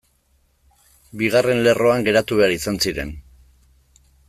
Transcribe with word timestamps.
Bigarren 1.21 1.61
lerroan 1.67 2.07
geratu 2.09 2.41
behar 2.41 2.55
izan 2.57 2.81
ziren. 2.87 3.13